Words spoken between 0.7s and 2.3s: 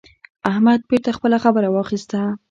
بېرته خپله خبره واخيسته.